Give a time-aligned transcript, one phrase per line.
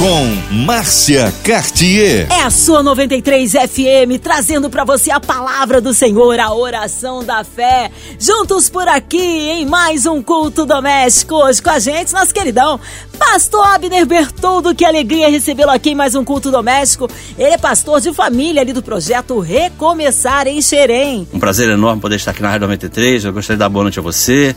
[0.00, 2.26] com Márcia Cartier.
[2.32, 7.44] É a sua 93 FM trazendo para você a palavra do Senhor, a oração da
[7.44, 7.90] fé.
[8.18, 11.34] Juntos por aqui em mais um culto doméstico.
[11.34, 12.80] Hoje com a gente, nosso queridão,
[13.18, 14.74] Pastor Abner Bertoldo.
[14.74, 17.06] Que alegria recebê-lo aqui em mais um culto doméstico.
[17.36, 21.28] Ele é pastor de família ali do projeto Recomeçar em Xerém.
[21.30, 23.26] Um prazer enorme poder estar aqui na Rádio 93.
[23.26, 24.56] Eu gostaria de dar boa noite a você,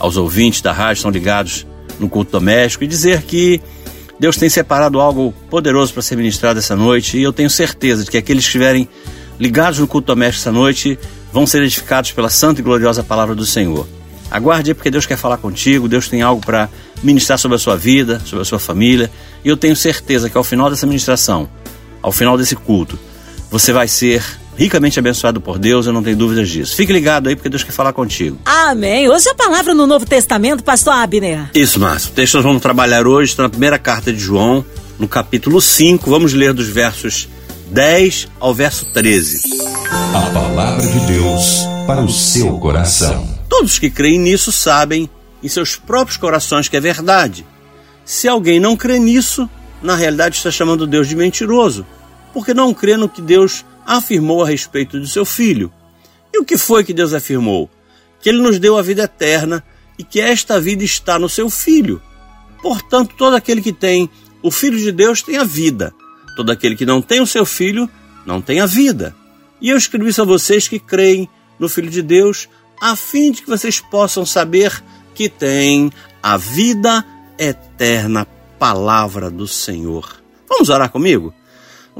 [0.00, 1.64] aos ouvintes da rádio, estão ligados
[2.00, 3.60] no culto doméstico e dizer que
[4.20, 8.10] Deus tem separado algo poderoso para ser ministrado essa noite e eu tenho certeza de
[8.10, 8.86] que aqueles que estiverem
[9.38, 10.98] ligados no culto doméstico essa noite
[11.32, 13.88] vão ser edificados pela santa e gloriosa palavra do Senhor.
[14.30, 16.68] Aguarde porque Deus quer falar contigo, Deus tem algo para
[17.02, 19.10] ministrar sobre a sua vida, sobre a sua família,
[19.42, 21.48] e eu tenho certeza que ao final dessa ministração,
[22.02, 22.98] ao final desse culto,
[23.50, 24.22] você vai ser
[24.56, 26.76] ricamente abençoado por Deus, eu não tenho dúvidas disso.
[26.76, 28.38] Fique ligado aí, porque Deus quer falar contigo.
[28.44, 29.08] Amém.
[29.08, 31.50] Hoje a palavra no Novo Testamento, pastor Abner.
[31.54, 32.10] Isso, Márcio.
[32.10, 34.64] O texto que nós vamos trabalhar hoje está na primeira carta de João,
[34.98, 36.08] no capítulo 5.
[36.10, 37.28] Vamos ler dos versos
[37.70, 39.40] 10 ao verso 13.
[40.12, 43.28] A palavra de Deus para o seu coração.
[43.48, 45.08] Todos que creem nisso sabem
[45.42, 47.46] em seus próprios corações que é verdade.
[48.04, 49.48] Se alguém não crê nisso,
[49.82, 51.86] na realidade está chamando Deus de mentiroso,
[52.32, 53.64] porque não crê no que Deus
[53.96, 55.72] afirmou a respeito do seu filho.
[56.32, 57.68] E o que foi que Deus afirmou?
[58.20, 59.64] Que ele nos deu a vida eterna
[59.98, 62.00] e que esta vida está no seu filho.
[62.62, 64.08] Portanto, todo aquele que tem
[64.42, 65.92] o filho de Deus tem a vida.
[66.36, 67.90] Todo aquele que não tem o seu filho
[68.24, 69.14] não tem a vida.
[69.60, 72.48] E eu escrevi isso a vocês que creem no Filho de Deus,
[72.80, 74.82] a fim de que vocês possam saber
[75.14, 77.04] que têm a vida
[77.38, 78.26] eterna,
[78.58, 80.22] palavra do Senhor.
[80.48, 81.34] Vamos orar comigo?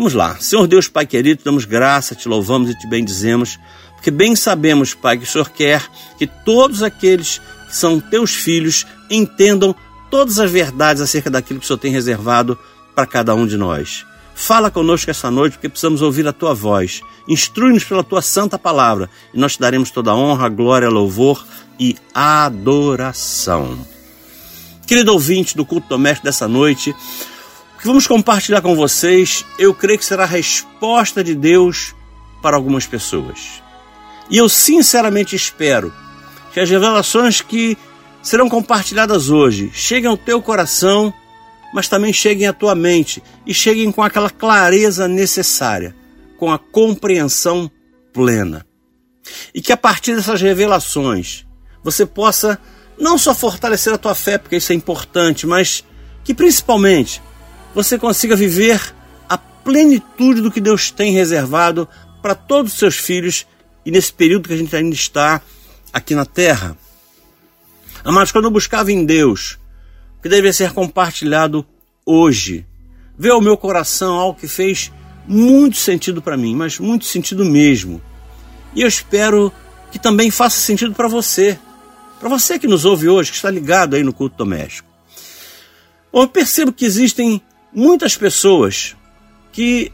[0.00, 0.34] Vamos lá.
[0.40, 3.58] Senhor Deus, Pai querido, damos graça, te louvamos e te bendizemos,
[3.92, 8.86] porque bem sabemos, Pai, que o Senhor quer que todos aqueles que são teus filhos
[9.10, 9.76] entendam
[10.10, 12.58] todas as verdades acerca daquilo que o Senhor tem reservado
[12.94, 14.06] para cada um de nós.
[14.34, 17.02] Fala conosco essa noite, porque precisamos ouvir a tua voz.
[17.28, 21.46] Instrui-nos pela tua santa palavra, e nós te daremos toda a honra, glória, louvor
[21.78, 23.78] e adoração.
[24.86, 26.96] Querido ouvinte do culto doméstico dessa noite,
[27.80, 31.94] que vamos compartilhar com vocês, eu creio que será a resposta de Deus
[32.42, 33.62] para algumas pessoas.
[34.28, 35.92] E eu sinceramente espero
[36.52, 37.78] que as revelações que
[38.22, 41.12] serão compartilhadas hoje cheguem ao teu coração,
[41.72, 45.96] mas também cheguem à tua mente e cheguem com aquela clareza necessária,
[46.36, 47.70] com a compreensão
[48.12, 48.66] plena.
[49.54, 51.46] E que a partir dessas revelações
[51.82, 52.60] você possa
[52.98, 55.82] não só fortalecer a tua fé, porque isso é importante, mas
[56.22, 57.22] que principalmente
[57.74, 58.94] você consiga viver
[59.28, 61.88] a plenitude do que Deus tem reservado
[62.20, 63.46] para todos os seus filhos
[63.84, 65.40] e nesse período que a gente ainda está
[65.92, 66.76] aqui na terra.
[68.04, 69.58] Amados, quando eu buscava em Deus,
[70.18, 71.64] o que deve ser compartilhado
[72.04, 72.66] hoje,
[73.18, 74.90] veio ao meu coração algo que fez
[75.26, 78.00] muito sentido para mim, mas muito sentido mesmo.
[78.74, 79.52] E eu espero
[79.90, 81.58] que também faça sentido para você,
[82.18, 84.88] para você que nos ouve hoje, que está ligado aí no culto doméstico.
[86.12, 87.40] Eu percebo que existem
[87.72, 88.96] muitas pessoas
[89.52, 89.92] que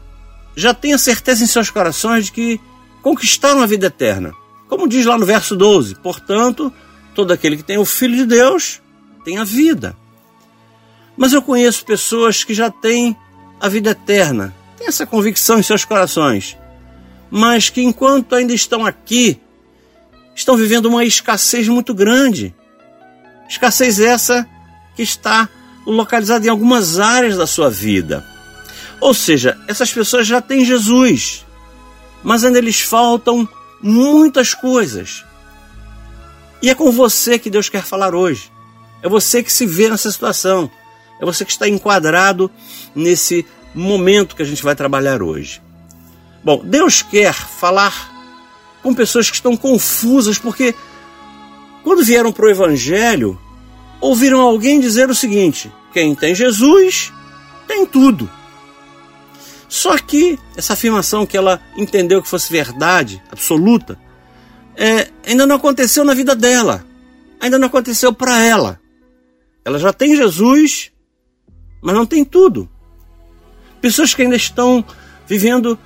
[0.55, 2.61] já têm a certeza em seus corações de que
[3.01, 4.33] conquistaram a vida eterna.
[4.67, 6.73] Como diz lá no verso 12: Portanto,
[7.13, 8.81] todo aquele que tem o Filho de Deus
[9.23, 9.95] tem a vida.
[11.15, 13.15] Mas eu conheço pessoas que já têm
[13.59, 16.57] a vida eterna, têm essa convicção em seus corações,
[17.29, 19.39] mas que enquanto ainda estão aqui,
[20.35, 22.53] estão vivendo uma escassez muito grande.
[23.49, 24.47] Escassez essa
[24.95, 25.49] que está
[25.91, 28.25] localizado em algumas áreas da sua vida.
[28.99, 31.45] Ou seja, essas pessoas já têm Jesus,
[32.23, 33.47] mas ainda lhes faltam
[33.81, 35.23] muitas coisas.
[36.61, 38.51] E é com você que Deus quer falar hoje.
[39.01, 40.69] É você que se vê nessa situação.
[41.21, 42.49] É você que está enquadrado
[42.95, 45.61] nesse momento que a gente vai trabalhar hoje.
[46.43, 48.11] Bom, Deus quer falar
[48.81, 50.73] com pessoas que estão confusas porque
[51.83, 53.39] quando vieram para o Evangelho,
[54.01, 57.11] ouviram alguém dizer o seguinte: quem tem Jesus
[57.67, 58.29] tem tudo.
[59.67, 63.99] Só que essa afirmação que ela entendeu que fosse verdade absoluta
[64.75, 66.85] é, ainda não aconteceu na vida dela,
[67.39, 68.79] ainda não aconteceu para ela.
[69.65, 70.91] Ela já tem Jesus,
[71.81, 72.69] mas não tem tudo.
[73.81, 74.85] Pessoas que ainda estão
[75.27, 75.77] vivendo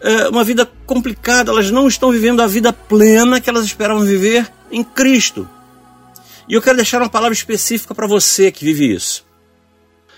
[0.00, 4.50] é, uma vida complicada, elas não estão vivendo a vida plena que elas esperavam viver
[4.70, 5.48] em Cristo.
[6.48, 9.24] E eu quero deixar uma palavra específica para você que vive isso.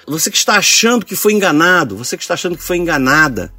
[0.06, 3.52] Você que está achando que foi enganado, você que está achando que foi enganada,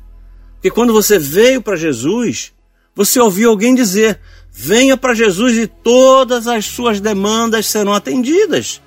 [0.55, 2.53] Porque quando você veio para Jesus,
[2.95, 4.17] você ouviu alguém dizer:
[4.49, 8.81] venha para Jesus e todas as suas demandas serão atendidas.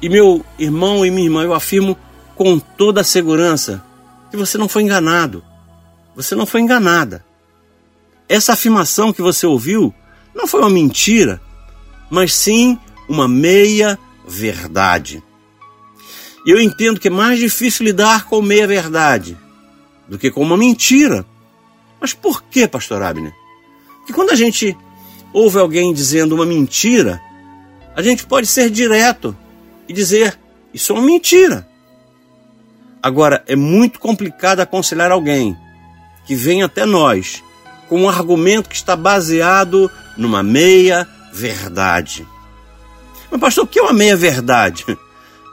[0.00, 1.94] E meu irmão e minha irmã, eu afirmo
[2.34, 3.84] com toda a segurança
[4.30, 5.44] que você não foi enganado.
[6.16, 7.22] Você não foi enganada.
[8.26, 9.92] Essa afirmação que você ouviu
[10.34, 11.38] não foi uma mentira,
[12.08, 15.22] mas sim uma meia verdade.
[16.48, 19.36] Eu entendo que é mais difícil lidar com meia verdade
[20.08, 21.26] do que com uma mentira.
[22.00, 23.34] Mas por que, pastor Abner?
[23.98, 24.74] Porque quando a gente
[25.30, 27.20] ouve alguém dizendo uma mentira,
[27.94, 29.36] a gente pode ser direto
[29.86, 30.38] e dizer:
[30.72, 31.68] Isso é uma mentira.
[33.02, 35.54] Agora, é muito complicado aconselhar alguém
[36.26, 37.44] que vem até nós
[37.90, 42.26] com um argumento que está baseado numa meia verdade.
[43.30, 44.86] Mas, pastor, o que é uma meia verdade?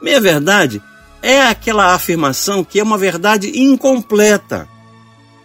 [0.05, 0.83] Meia verdade
[1.19, 4.69] é aquela afirmação que é uma verdade incompleta.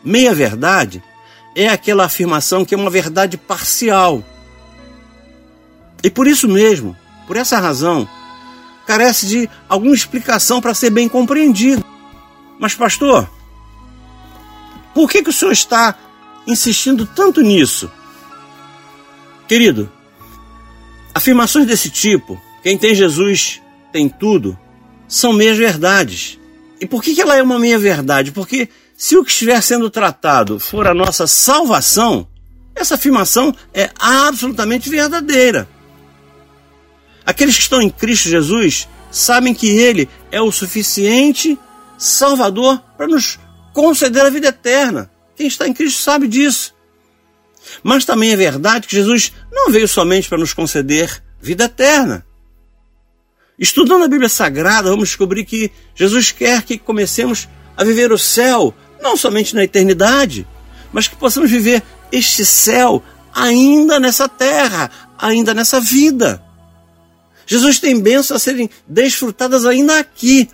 [0.04, 1.02] Meia verdade
[1.56, 4.22] é aquela afirmação que é uma verdade parcial.
[6.04, 6.94] E por isso mesmo,
[7.26, 8.06] por essa razão,
[8.86, 11.82] carece de alguma explicação para ser bem compreendido.
[12.58, 13.30] Mas, pastor,
[14.94, 15.96] por que, que o senhor está
[16.46, 17.90] insistindo tanto nisso?
[19.48, 19.90] Querido,
[21.14, 23.62] afirmações desse tipo, quem tem Jesus
[23.92, 24.58] tem tudo,
[25.08, 26.38] são meias verdades.
[26.80, 28.32] E por que, que ela é uma meia verdade?
[28.32, 32.26] Porque se o que estiver sendo tratado for a nossa salvação,
[32.74, 35.68] essa afirmação é absolutamente verdadeira.
[37.24, 41.58] Aqueles que estão em Cristo Jesus sabem que Ele é o suficiente
[41.98, 43.38] Salvador para nos
[43.72, 45.10] conceder a vida eterna.
[45.36, 46.74] Quem está em Cristo sabe disso.
[47.82, 52.24] Mas também é verdade que Jesus não veio somente para nos conceder vida eterna.
[53.60, 57.46] Estudando a Bíblia Sagrada, vamos descobrir que Jesus quer que comecemos
[57.76, 60.46] a viver o céu, não somente na eternidade,
[60.90, 63.02] mas que possamos viver este céu
[63.34, 66.42] ainda nessa terra, ainda nessa vida.
[67.46, 70.48] Jesus tem bênçãos a serem desfrutadas ainda aqui,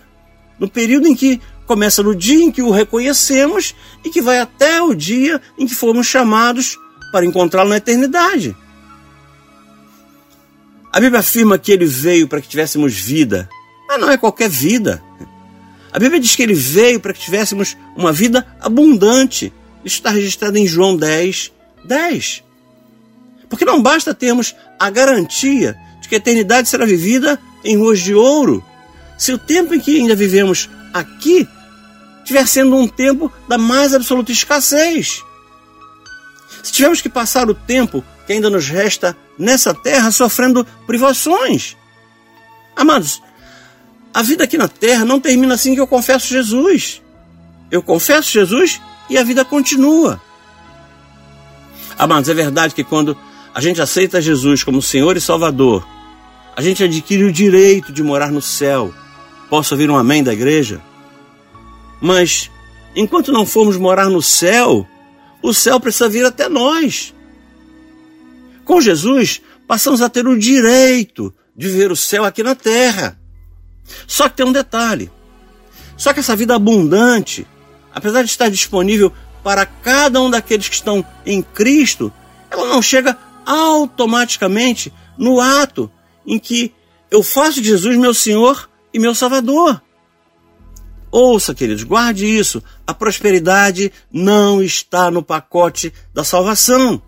[0.59, 3.73] no período em que começa no dia em que o reconhecemos
[4.05, 6.77] e que vai até o dia em que fomos chamados
[7.13, 8.57] para encontrá-lo na eternidade.
[10.97, 13.51] A Bíblia afirma que ele veio para que tivéssemos vida,
[13.87, 15.03] mas não é qualquer vida.
[15.93, 19.53] A Bíblia diz que ele veio para que tivéssemos uma vida abundante.
[19.85, 21.53] Isso está registrado em João 10,
[21.85, 22.43] 10.
[23.47, 28.15] Porque não basta termos a garantia de que a eternidade será vivida em ruas de
[28.15, 28.65] ouro.
[29.19, 31.47] Se o tempo em que ainda vivemos aqui
[32.21, 35.23] estiver sendo um tempo da mais absoluta escassez.
[36.63, 41.77] Se tivermos que passar o tempo que ainda nos resta nessa terra sofrendo privações.
[42.75, 43.23] Amados,
[44.13, 47.03] a vida aqui na terra não termina assim que eu confesso Jesus.
[47.71, 48.81] Eu confesso Jesus
[49.11, 50.21] e a vida continua.
[51.99, 53.17] Amados, é verdade que quando
[53.55, 55.87] a gente aceita Jesus como Senhor e Salvador,
[56.55, 58.93] a gente adquire o direito de morar no céu.
[59.49, 60.81] Posso ouvir um amém da igreja?
[62.01, 62.51] Mas,
[62.95, 64.87] enquanto não formos morar no céu,
[65.43, 67.15] o céu precisa vir até nós.
[68.67, 73.17] Com Jesus, passamos a ter o direito de ver o céu aqui na terra.
[74.09, 75.09] Só que tem um detalhe:
[75.97, 77.47] só que essa vida abundante,
[77.95, 82.13] apesar de estar disponível para cada um daqueles que estão em Cristo,
[82.51, 85.89] ela não chega automaticamente no ato
[86.27, 86.75] em que
[87.09, 89.81] eu faço de Jesus meu Senhor e meu Salvador.
[91.13, 92.61] Ouça, queridos, guarde isso.
[92.85, 97.01] A prosperidade não está no pacote da salvação.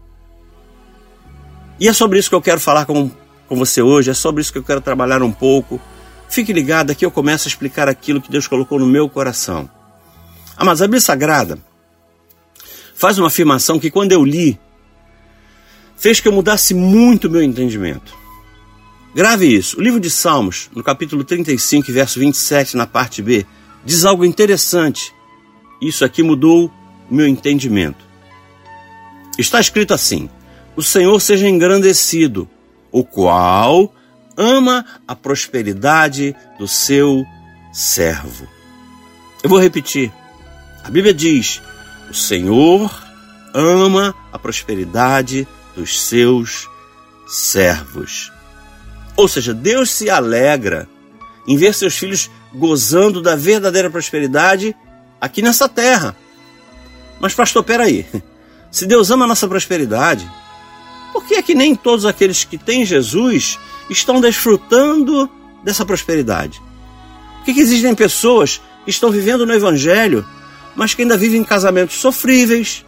[1.80, 3.10] E é sobre isso que eu quero falar com,
[3.48, 5.80] com você hoje, é sobre isso que eu quero trabalhar um pouco.
[6.28, 9.70] Fique ligado, aqui eu começo a explicar aquilo que Deus colocou no meu coração.
[10.56, 11.58] A mas a Bíblia Sagrada
[12.94, 14.58] faz uma afirmação que quando eu li,
[15.96, 18.12] fez que eu mudasse muito o meu entendimento.
[19.14, 19.78] Grave isso.
[19.78, 23.46] O livro de Salmos, no capítulo 35, verso 27, na parte B,
[23.84, 25.14] diz algo interessante.
[25.80, 26.70] Isso aqui mudou
[27.10, 28.04] o meu entendimento.
[29.38, 30.28] Está escrito assim:
[30.78, 32.48] O Senhor seja engrandecido,
[32.92, 33.92] o qual
[34.36, 37.26] ama a prosperidade do seu
[37.72, 38.46] servo.
[39.42, 40.12] Eu vou repetir.
[40.84, 41.60] A Bíblia diz:
[42.08, 42.96] O Senhor
[43.52, 46.70] ama a prosperidade dos seus
[47.26, 48.30] servos.
[49.16, 50.88] Ou seja, Deus se alegra
[51.48, 54.76] em ver seus filhos gozando da verdadeira prosperidade
[55.20, 56.14] aqui nessa terra.
[57.18, 58.06] Mas, pastor, peraí.
[58.70, 60.30] Se Deus ama a nossa prosperidade,
[61.12, 63.58] por que é que nem todos aqueles que têm Jesus
[63.90, 65.28] estão desfrutando
[65.62, 66.60] dessa prosperidade?
[67.38, 70.24] Por que, que existem pessoas que estão vivendo no Evangelho,
[70.76, 72.84] mas que ainda vivem em casamentos sofríveis?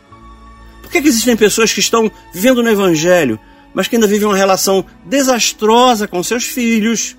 [0.83, 3.39] Por que, que existem pessoas que estão vivendo no Evangelho,
[3.73, 7.17] mas que ainda vivem uma relação desastrosa com seus filhos?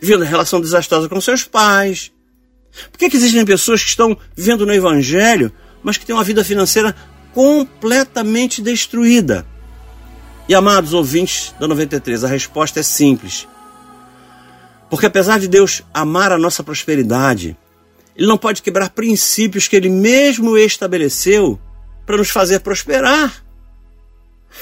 [0.00, 2.12] Vivendo uma relação desastrosa com seus pais?
[2.90, 6.44] Por que, que existem pessoas que estão vivendo no Evangelho, mas que têm uma vida
[6.44, 6.94] financeira
[7.32, 9.46] completamente destruída?
[10.48, 13.48] E amados ouvintes da 93, a resposta é simples.
[14.88, 17.56] Porque apesar de Deus amar a nossa prosperidade,
[18.14, 21.58] Ele não pode quebrar princípios que Ele mesmo estabeleceu
[22.04, 23.44] para nos fazer prosperar.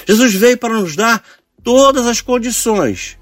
[0.06, 1.22] Jesus veio para nos dar
[1.62, 3.18] todas as condições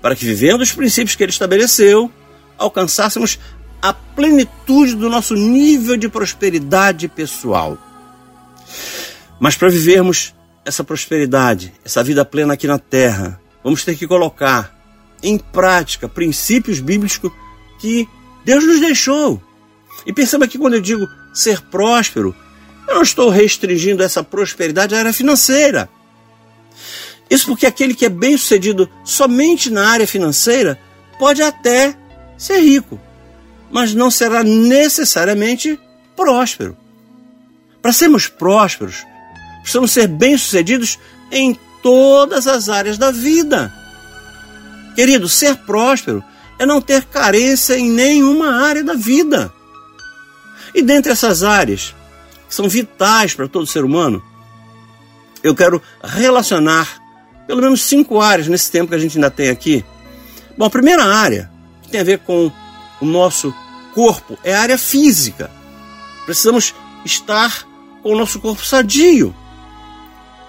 [0.00, 2.10] para que, vivendo os princípios que Ele estabeleceu,
[2.56, 3.38] alcançássemos
[3.82, 7.76] a plenitude do nosso nível de prosperidade pessoal.
[9.40, 10.34] Mas para vivermos
[10.68, 14.78] essa prosperidade, essa vida plena aqui na terra, vamos ter que colocar
[15.22, 17.18] em prática princípios bíblicos
[17.80, 18.06] que
[18.44, 19.42] Deus nos deixou.
[20.06, 22.36] E perceba que quando eu digo ser próspero,
[22.86, 25.88] eu não estou restringindo essa prosperidade à área financeira.
[27.30, 30.78] Isso porque aquele que é bem sucedido somente na área financeira
[31.18, 31.96] pode até
[32.36, 33.00] ser rico,
[33.70, 35.80] mas não será necessariamente
[36.14, 36.76] próspero.
[37.80, 39.04] Para sermos prósperos,
[39.68, 40.98] Precisamos ser bem-sucedidos
[41.30, 43.70] em todas as áreas da vida.
[44.94, 46.24] Querido, ser próspero
[46.58, 49.52] é não ter carência em nenhuma área da vida.
[50.74, 51.94] E dentre essas áreas,
[52.48, 54.24] que são vitais para todo ser humano,
[55.42, 56.88] eu quero relacionar
[57.46, 59.84] pelo menos cinco áreas nesse tempo que a gente ainda tem aqui.
[60.56, 61.50] Bom, a primeira área,
[61.82, 62.50] que tem a ver com
[63.02, 63.54] o nosso
[63.94, 65.50] corpo, é a área física.
[66.24, 67.68] Precisamos estar
[68.02, 69.34] com o nosso corpo sadio.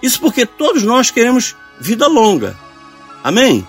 [0.02, 2.58] Isso porque todos nós queremos vida longa.
[3.24, 3.68] Amém?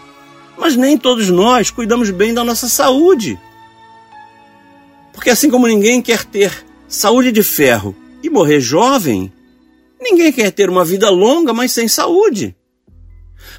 [0.56, 3.38] Mas nem todos nós cuidamos bem da nossa saúde.
[5.12, 9.32] Porque assim como ninguém quer ter saúde de ferro e morrer jovem,
[10.00, 12.54] ninguém quer ter uma vida longa, mas sem saúde.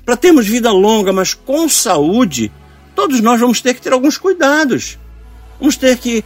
[0.06, 2.52] Para termos vida longa, mas com saúde,
[2.96, 4.98] todos nós vamos ter que ter alguns cuidados.
[5.60, 6.24] Vamos ter que,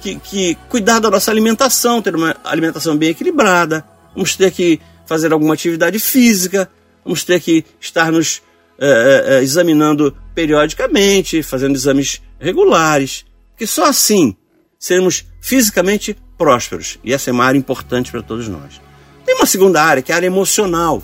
[0.00, 3.86] que, que cuidar da nossa alimentação, ter uma alimentação bem equilibrada.
[4.14, 6.70] Vamos ter que fazer alguma atividade física,
[7.02, 8.42] vamos ter que estar nos
[8.78, 14.36] é, é, examinando periodicamente, fazendo exames regulares, porque só assim
[14.78, 16.98] seremos fisicamente prósperos.
[17.02, 18.82] E essa é uma área importante para todos nós.
[19.24, 21.02] Tem uma segunda área, que é a área emocional.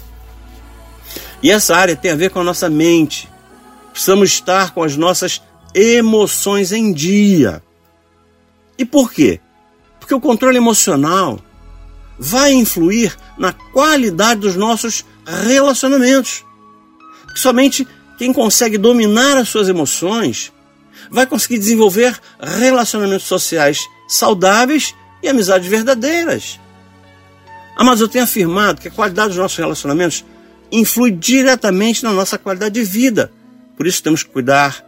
[1.42, 3.26] E essa área tem a ver com a nossa mente.
[3.90, 5.40] Precisamos estar com as nossas
[5.74, 7.62] emoções em dia.
[8.76, 9.40] E por quê?
[9.98, 11.40] Porque o controle emocional
[12.18, 16.44] vai influir na qualidade dos nossos relacionamentos.
[17.34, 17.86] Somente
[18.18, 20.52] quem consegue dominar as suas emoções
[21.10, 26.60] vai conseguir desenvolver relacionamentos sociais saudáveis e amizades verdadeiras.
[27.76, 30.24] Mas eu tenho afirmado que a qualidade dos nossos relacionamentos
[30.70, 33.32] influi diretamente na nossa qualidade de vida.
[33.76, 34.84] Por isso temos que cuidar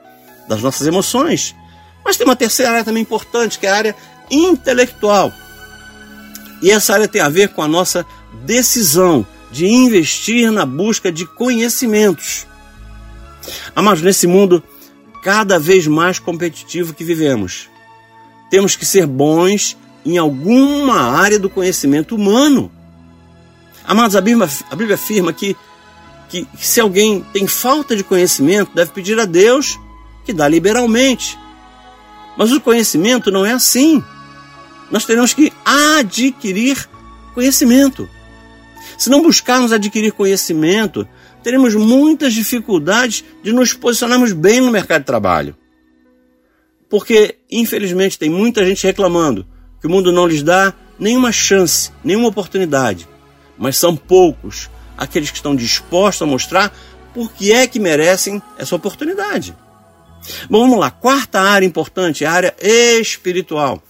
[0.49, 1.55] das nossas emoções.
[2.05, 3.97] Mas tem uma terceira área também importante, que é a área
[4.31, 5.33] intelectual.
[6.63, 8.07] E essa área tem a ver com a nossa
[8.45, 12.47] decisão de investir na busca de conhecimentos.
[13.75, 14.63] Mas nesse mundo
[15.23, 17.69] cada vez mais competitivo que vivemos,
[18.51, 22.71] temos que ser bons em alguma área do conhecimento humano.
[23.85, 25.57] Amados, a Bíblia, a Bíblia afirma que,
[26.29, 29.79] que, que se alguém tem falta de conhecimento, deve pedir a Deus
[30.25, 31.39] que dá liberalmente.
[32.37, 34.03] Mas o conhecimento não é assim
[34.91, 36.89] nós teremos que adquirir
[37.35, 38.09] conhecimento.
[38.97, 41.07] Se não buscarmos adquirir conhecimento,
[41.43, 45.57] teremos muitas dificuldades de nos posicionarmos bem no mercado de trabalho.
[46.89, 49.47] Porque, infelizmente, tem muita gente reclamando
[49.81, 53.09] que o mundo não lhes dá nenhuma chance, nenhuma oportunidade.
[53.59, 56.75] Mas são poucos aqueles que estão dispostos a mostrar
[57.13, 59.55] por que é que merecem essa oportunidade.
[60.49, 60.91] Bom, vamos lá.
[60.91, 63.83] Quarta área importante a área espiritual.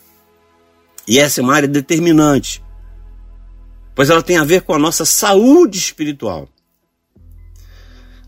[1.07, 2.63] E essa é uma área determinante,
[3.95, 6.49] pois ela tem a ver com a nossa saúde espiritual.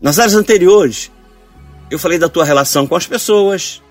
[0.01, 1.11] Nas áreas anteriores,
[1.91, 3.81] eu falei da tua relação com as pessoas,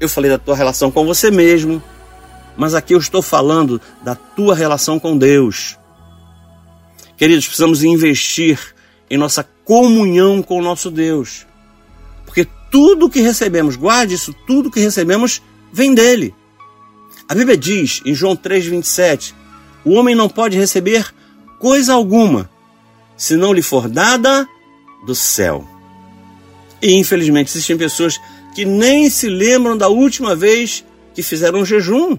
[0.00, 1.82] eu falei da tua relação com você mesmo,
[2.56, 5.78] mas aqui eu estou falando da tua relação com Deus.
[7.16, 8.58] Queridos, precisamos investir
[9.10, 11.46] em nossa comunhão com o nosso Deus.
[12.24, 16.34] Porque tudo que recebemos, guarde isso, tudo que recebemos vem dele.
[17.32, 19.32] A Bíblia diz em João 3,27:
[19.86, 21.14] o homem não pode receber
[21.58, 22.50] coisa alguma
[23.16, 24.46] se não lhe for dada
[25.06, 25.66] do céu.
[26.82, 28.20] E infelizmente existem pessoas
[28.54, 30.84] que nem se lembram da última vez
[31.14, 32.18] que fizeram um jejum.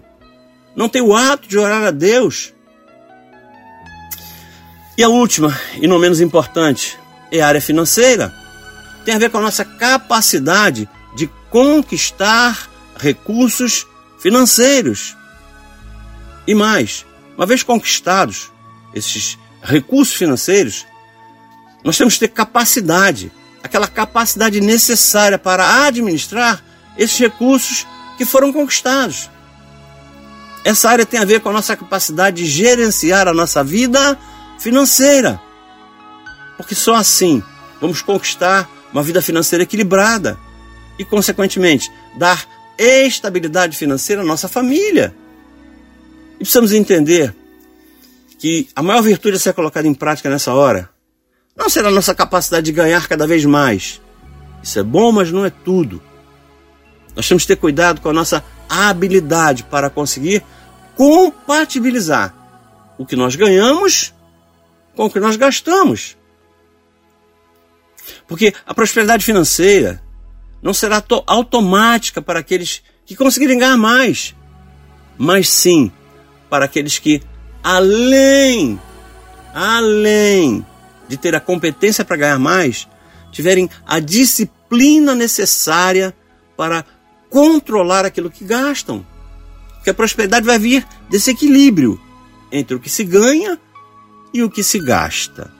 [0.76, 2.52] não tem o hábito de orar a Deus.
[4.98, 6.98] E a última, e não menos importante,
[7.32, 8.34] é a área financeira.
[9.06, 12.68] Tem a ver com a nossa capacidade de conquistar
[12.98, 13.86] recursos
[14.24, 15.18] financeiros.
[16.48, 18.50] E mais, uma vez conquistados
[18.96, 20.88] esses recursos financeiros,
[21.84, 23.30] nós temos que ter capacidade,
[23.62, 26.64] aquela capacidade necessária para administrar
[26.98, 27.86] esses recursos
[28.18, 29.30] que foram conquistados.
[30.64, 34.18] Essa área tem a ver com a nossa capacidade de gerenciar a nossa vida
[34.58, 35.42] financeira.
[36.56, 37.44] Porque só assim
[37.82, 40.40] vamos conquistar uma vida financeira equilibrada
[40.98, 45.16] e, consequentemente, dar estabilidade financeira à nossa família.
[46.36, 47.34] E precisamos entender
[48.38, 50.90] que a maior virtude a ser colocada em prática nessa hora
[51.56, 54.02] não será a nossa capacidade de ganhar cada vez mais.
[54.62, 56.02] Isso é bom, mas não é tudo.
[57.16, 60.44] Nós temos que ter cuidado com a nossa habilidade para conseguir
[60.96, 62.34] compatibilizar
[62.98, 64.14] o que nós ganhamos
[64.96, 66.18] com o que nós gastamos.
[68.28, 70.02] Porque a prosperidade financeira
[70.64, 74.34] não será automática para aqueles que conseguirem ganhar mais,
[75.18, 75.92] mas sim
[76.50, 77.22] para aqueles que,
[77.62, 78.80] além,
[79.54, 80.66] além
[81.08, 82.88] de ter a competência para ganhar mais,
[83.32, 86.16] tiverem a disciplina necessária
[86.56, 86.86] para
[87.30, 89.06] controlar aquilo que gastam.
[89.76, 92.00] Porque a prosperidade vai vir desse equilíbrio
[92.52, 93.60] entre o que se ganha
[94.34, 95.52] e o que se gasta.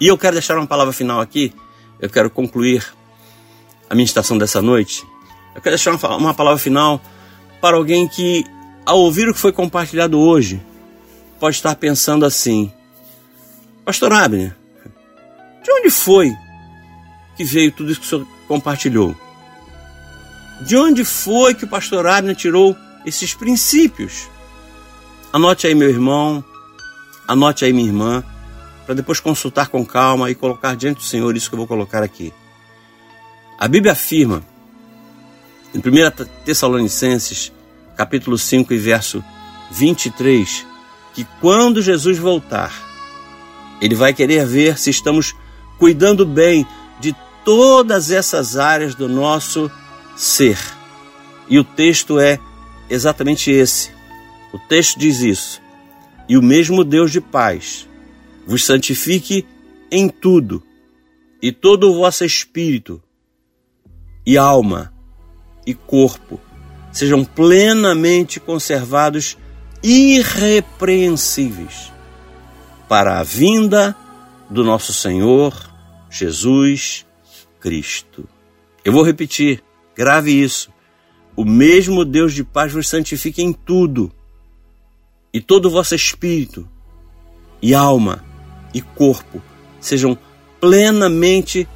[0.00, 1.52] E eu quero deixar uma palavra final aqui.
[1.98, 2.86] Eu quero concluir
[3.88, 5.06] a meditação dessa noite.
[5.54, 7.00] Eu quero deixar uma, uma palavra final
[7.60, 8.44] para alguém que,
[8.84, 10.60] ao ouvir o que foi compartilhado hoje,
[11.40, 12.72] pode estar pensando assim:
[13.84, 14.54] Pastor Abner,
[15.62, 16.32] de onde foi
[17.36, 19.16] que veio tudo isso que o senhor compartilhou?
[20.60, 22.76] De onde foi que o pastor Abner tirou
[23.06, 24.28] esses princípios?
[25.32, 26.44] Anote aí, meu irmão,
[27.28, 28.24] anote aí, minha irmã,
[28.84, 32.02] para depois consultar com calma e colocar diante do Senhor isso que eu vou colocar
[32.02, 32.32] aqui.
[33.60, 34.44] A Bíblia afirma,
[35.74, 35.82] em 1
[36.44, 37.52] Tessalonicenses,
[37.96, 39.24] capítulo 5 e verso
[39.72, 40.64] 23,
[41.12, 42.72] que quando Jesus voltar,
[43.80, 45.34] ele vai querer ver se estamos
[45.76, 46.64] cuidando bem
[47.00, 47.12] de
[47.44, 49.68] todas essas áreas do nosso
[50.16, 50.56] ser.
[51.48, 52.38] E o texto é
[52.88, 53.90] exatamente esse.
[54.52, 55.60] O texto diz isso.
[56.28, 57.88] E o mesmo Deus de paz
[58.46, 59.44] vos santifique
[59.90, 60.62] em tudo,
[61.42, 63.02] e todo o vosso espírito,
[64.28, 64.92] e alma,
[65.66, 66.38] e corpo
[66.92, 69.38] sejam plenamente conservados
[69.82, 71.90] irrepreensíveis
[72.86, 73.96] para a vinda
[74.50, 75.54] do nosso Senhor
[76.10, 77.06] Jesus
[77.58, 78.28] Cristo.
[78.84, 79.64] Eu vou repetir.
[79.96, 80.70] Grave isso.
[81.34, 84.12] O mesmo Deus de paz vos santifique em tudo,
[85.32, 86.68] e todo o vosso espírito,
[87.62, 88.22] e alma,
[88.74, 89.42] e corpo
[89.80, 90.18] sejam
[90.60, 91.66] plenamente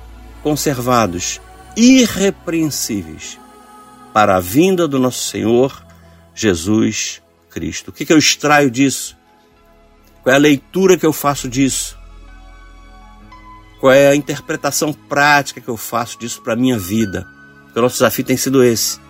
[0.43, 1.41] conservados,
[1.77, 3.39] irrepreensíveis,
[4.13, 5.85] para a vinda do nosso Senhor
[6.35, 7.89] Jesus Cristo.
[7.89, 9.17] O que, que eu extraio disso?
[10.23, 11.99] Qual é a leitura que eu faço disso?
[13.81, 17.27] Qual é a interpretação prática que eu faço disso para a minha vida?
[17.65, 19.01] Porque o nosso desafio tem sido esse: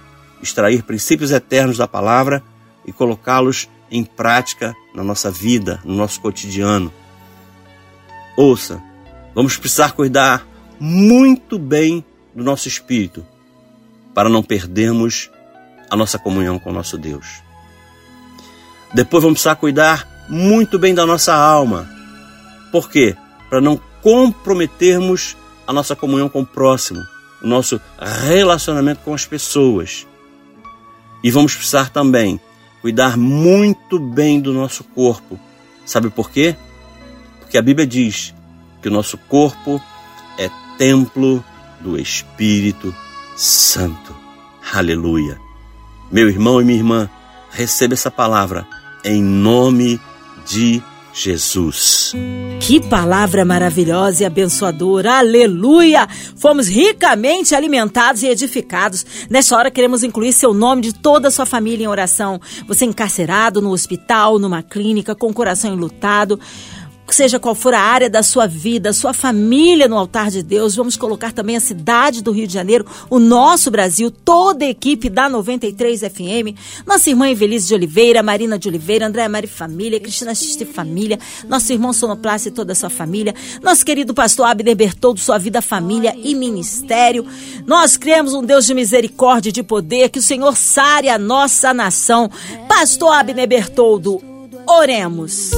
[0.42, 2.42] extrair princípios eternos da palavra
[2.87, 6.92] e colocá-los em prática na nossa vida, no nosso cotidiano.
[8.37, 8.83] Ouça,
[9.35, 10.46] vamos precisar cuidar
[10.81, 12.03] muito bem
[12.35, 13.27] do nosso espírito
[14.14, 15.31] para não perdermos
[15.90, 17.42] a nossa comunhão com o nosso Deus.
[18.95, 21.88] Depois vamos precisar cuidar muito bem da nossa alma.
[22.71, 23.16] Por quê?
[23.49, 27.03] Para não comprometermos a nossa comunhão com o próximo
[27.42, 30.07] o nosso relacionamento com as pessoas.
[31.23, 32.40] E vamos precisar também
[32.81, 35.38] cuidar muito bem do nosso corpo.
[35.85, 36.57] Sabe por quê?
[37.40, 38.33] Porque a Bíblia diz
[38.81, 39.81] que o nosso corpo
[40.38, 41.45] é templo
[41.83, 42.95] do Espírito
[43.37, 44.14] Santo.
[44.73, 45.38] Aleluia.
[46.11, 47.11] Meu irmão e minha irmã,
[47.51, 48.66] receba essa palavra
[49.05, 50.01] em nome
[50.47, 52.12] de Jesus.
[52.61, 55.18] Que palavra maravilhosa e abençoadora.
[55.18, 56.09] Aleluia!
[56.37, 59.05] Fomos ricamente alimentados e edificados.
[59.29, 62.40] Nessa hora queremos incluir seu nome de toda a sua família em oração.
[62.66, 66.40] Você encarcerado no hospital, numa clínica, com o coração enlutado
[67.14, 70.75] seja qual for a área da sua vida, sua família no altar de Deus.
[70.75, 75.09] Vamos colocar também a cidade do Rio de Janeiro, o nosso Brasil, toda a equipe
[75.09, 80.35] da 93 FM, nossa irmã Evelise de Oliveira, Marina de Oliveira, Andréa Mari Família, Cristina
[80.35, 85.20] Xiste Família, nosso irmão Sonoplace e toda a sua família, nosso querido pastor Abner Bertoldo,
[85.20, 87.27] sua vida, família e ministério.
[87.66, 91.75] Nós cremos um Deus de misericórdia e de poder, que o Senhor sare a nossa
[91.75, 92.31] nação.
[92.68, 94.20] Pastor Abner Bertoldo,
[94.66, 95.51] oremos.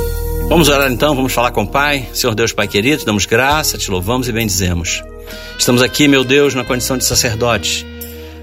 [0.48, 2.06] Vamos orar então, vamos falar com o Pai.
[2.12, 5.02] Senhor Deus, Pai querido, damos graça, te louvamos e bendizemos.
[5.58, 7.84] Estamos aqui, meu Deus, na condição de sacerdote,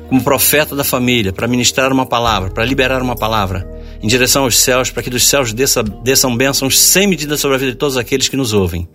[0.10, 3.68] como profeta da família, para ministrar uma palavra, para liberar uma palavra
[4.02, 7.60] em direção aos céus, para que dos céus desça, desçam bênçãos sem medida sobre a
[7.60, 8.90] vida de todos aqueles que nos ouvem.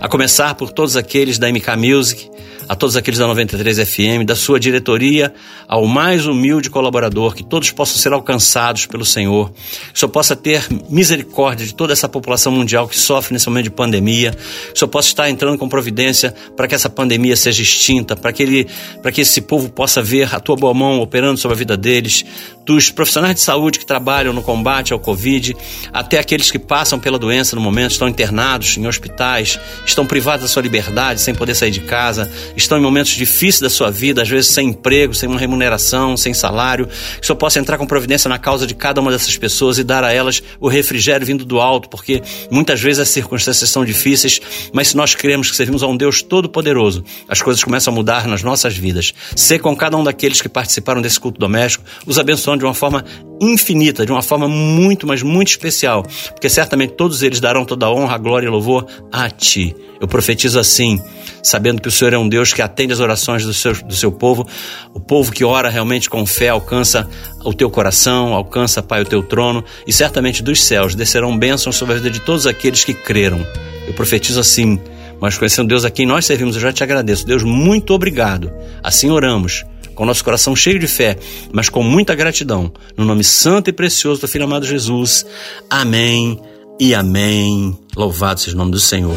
[0.00, 2.30] A começar por todos aqueles da MK Music,
[2.68, 5.32] a todos aqueles da 93 FM, da sua diretoria,
[5.68, 10.34] ao mais humilde colaborador, que todos possam ser alcançados pelo Senhor, que o Senhor possa
[10.34, 14.78] ter misericórdia de toda essa população mundial que sofre nesse momento de pandemia, que o
[14.78, 18.66] Senhor possa estar entrando com providência para que essa pandemia seja extinta, para que, ele,
[19.02, 22.24] para que esse povo possa ver a tua boa mão operando sobre a vida deles,
[22.64, 25.56] dos profissionais de saúde que trabalham no combate ao Covid,
[25.92, 30.48] até aqueles que passam pela doença no momento, estão internados em hospitais, estão privados da
[30.48, 34.28] sua liberdade, sem poder sair de casa, estão em momentos difíceis da sua vida, às
[34.28, 38.28] vezes sem emprego, sem uma remuneração, sem salário, que o Senhor possa entrar com providência
[38.28, 41.60] na causa de cada uma dessas pessoas e dar a elas o refrigério vindo do
[41.60, 44.40] alto, porque muitas vezes as circunstâncias são difíceis,
[44.72, 48.26] mas se nós cremos que servimos a um Deus todo-poderoso, as coisas começam a mudar
[48.26, 49.12] nas nossas vidas.
[49.34, 53.04] Ser com cada um daqueles que participaram desse culto doméstico, os abençoando de uma forma
[53.40, 57.92] infinita, de uma forma muito, mas muito especial, porque certamente todos eles darão toda a
[57.92, 59.74] honra, glória e louvor a Ti.
[60.00, 61.00] Eu profetizo assim,
[61.42, 64.12] sabendo que o Senhor é um Deus que atende as orações do seu, do seu
[64.12, 64.46] povo,
[64.92, 67.08] o povo que ora realmente com fé alcança
[67.44, 71.94] o teu coração, alcança, Pai, o teu trono, e certamente dos céus descerão bênçãos sobre
[71.94, 73.46] a vida de todos aqueles que creram.
[73.86, 74.78] Eu profetizo assim,
[75.20, 77.26] mas conhecendo Deus a quem nós servimos, eu já te agradeço.
[77.26, 78.52] Deus, muito obrigado.
[78.82, 79.64] Assim oramos
[79.96, 81.18] com nosso coração cheio de fé,
[81.52, 82.70] mas com muita gratidão.
[82.96, 85.26] No nome santo e precioso do Filho amado Jesus.
[85.68, 86.40] Amém
[86.78, 87.76] e amém.
[87.96, 89.16] Louvado seja o nome do Senhor.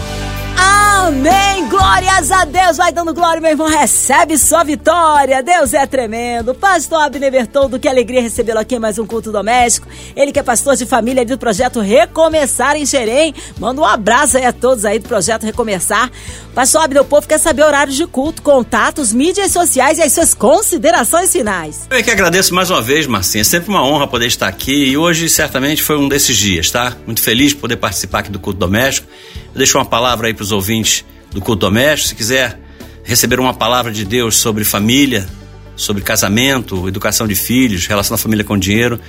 [0.57, 1.48] Amém!
[1.79, 2.75] Glórias a Deus!
[2.75, 3.65] Vai dando glória, meu irmão.
[3.65, 5.41] Recebe sua vitória.
[5.41, 6.53] Deus é tremendo.
[6.53, 9.87] Pastor Abner Bertoldo, que alegria recebê-lo aqui em mais um culto doméstico.
[10.13, 13.33] Ele que é pastor de família do projeto Recomeçar em Xerém.
[13.57, 16.11] Manda um abraço aí a todos aí do projeto Recomeçar.
[16.53, 20.33] Pastor Abner, o povo quer saber horários de culto, contatos, mídias sociais e as suas
[20.33, 21.87] considerações finais.
[21.89, 23.39] Eu é que agradeço mais uma vez, Marcinha.
[23.41, 26.97] É sempre uma honra poder estar aqui e hoje certamente foi um desses dias, tá?
[27.05, 29.07] Muito feliz de poder participar aqui do culto doméstico.
[29.53, 32.09] Eu deixo uma palavra aí para os ouvintes do culto doméstico.
[32.09, 32.59] Se quiser
[33.03, 35.27] receber uma palavra de Deus sobre família,
[35.75, 38.99] sobre casamento, educação de filhos, relação da família com dinheiro,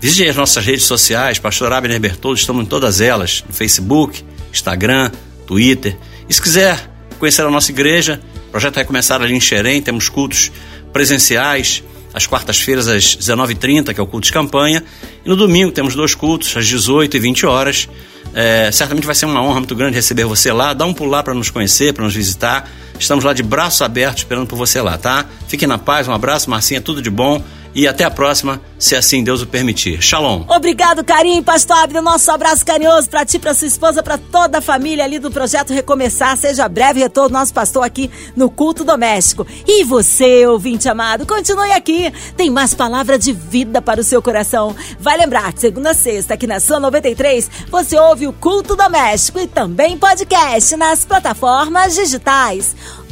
[0.00, 5.10] visite as nossas redes sociais, Pastor Abner Bertoldo, estamos em todas elas, no Facebook, Instagram,
[5.46, 5.96] Twitter.
[6.28, 10.08] E se quiser conhecer a nossa igreja, o projeto vai começar ali em Xerém, temos
[10.08, 10.50] cultos
[10.92, 14.82] presenciais, às quartas-feiras às 19h30, que é o culto de campanha,
[15.24, 17.88] e no domingo temos dois cultos, às 18 e 20 horas.
[18.38, 20.74] É, certamente vai ser uma honra muito grande receber você lá.
[20.74, 22.68] Dá um pulo lá para nos conhecer, para nos visitar.
[22.98, 25.24] Estamos lá de braços abertos esperando por você lá, tá?
[25.48, 27.42] Fique na paz, um abraço, Marcinha, tudo de bom
[27.76, 30.00] e até a próxima, se assim Deus o permitir.
[30.00, 30.44] Shalom.
[30.48, 32.00] Obrigado, carinho, pastor Abner.
[32.00, 35.74] Nosso abraço carinhoso para ti, para sua esposa, para toda a família ali do projeto
[35.74, 36.38] Recomeçar.
[36.38, 39.46] Seja breve retorno nosso pastor aqui no culto doméstico.
[39.68, 42.10] E você, ouvinte amado, continue aqui.
[42.34, 44.74] Tem mais palavra de vida para o seu coração.
[44.98, 49.46] Vai lembrar, segunda a sexta, aqui na sua 93, você ouve o culto doméstico e
[49.46, 52.74] também podcast nas plataformas digitais